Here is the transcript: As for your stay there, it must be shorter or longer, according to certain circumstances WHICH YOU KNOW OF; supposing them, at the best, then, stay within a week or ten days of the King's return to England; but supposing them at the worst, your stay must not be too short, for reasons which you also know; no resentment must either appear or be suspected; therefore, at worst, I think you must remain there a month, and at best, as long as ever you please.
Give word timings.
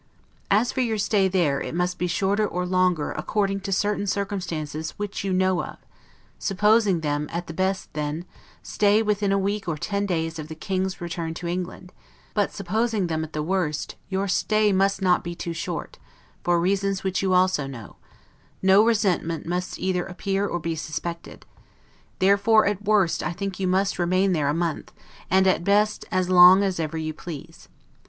As 0.49 0.71
for 0.71 0.81
your 0.81 0.97
stay 0.97 1.27
there, 1.27 1.61
it 1.61 1.75
must 1.75 1.99
be 1.99 2.07
shorter 2.07 2.47
or 2.47 2.65
longer, 2.65 3.11
according 3.11 3.59
to 3.59 3.71
certain 3.71 4.07
circumstances 4.07 4.95
WHICH 4.97 5.23
YOU 5.23 5.31
KNOW 5.31 5.63
OF; 5.63 5.77
supposing 6.39 7.01
them, 7.01 7.29
at 7.31 7.45
the 7.45 7.53
best, 7.53 7.93
then, 7.93 8.25
stay 8.63 9.03
within 9.03 9.31
a 9.31 9.37
week 9.37 9.67
or 9.67 9.77
ten 9.77 10.07
days 10.07 10.39
of 10.39 10.47
the 10.47 10.55
King's 10.55 11.01
return 11.01 11.35
to 11.35 11.45
England; 11.47 11.93
but 12.33 12.51
supposing 12.51 13.05
them 13.05 13.23
at 13.23 13.33
the 13.33 13.43
worst, 13.43 13.93
your 14.09 14.27
stay 14.27 14.73
must 14.73 15.03
not 15.03 15.23
be 15.23 15.35
too 15.35 15.53
short, 15.53 15.99
for 16.43 16.59
reasons 16.59 17.03
which 17.03 17.21
you 17.21 17.35
also 17.35 17.67
know; 17.67 17.97
no 18.63 18.83
resentment 18.83 19.45
must 19.45 19.77
either 19.77 20.03
appear 20.07 20.47
or 20.47 20.57
be 20.59 20.73
suspected; 20.75 21.45
therefore, 22.17 22.65
at 22.65 22.83
worst, 22.85 23.21
I 23.21 23.33
think 23.33 23.59
you 23.59 23.67
must 23.67 23.99
remain 23.99 24.31
there 24.33 24.49
a 24.49 24.51
month, 24.55 24.91
and 25.29 25.45
at 25.45 25.63
best, 25.63 26.05
as 26.11 26.27
long 26.27 26.63
as 26.63 26.79
ever 26.79 26.97
you 26.97 27.13
please. 27.13 27.69